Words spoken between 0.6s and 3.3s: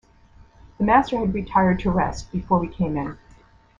The master had retired to rest before we came in.